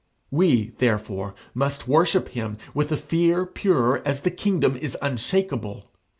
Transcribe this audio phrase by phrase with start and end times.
[0.31, 5.91] We, therefore, must worship him with a fear pure as the kingdom is unshakeable.